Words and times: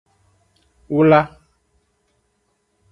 Wla. 0.95 1.21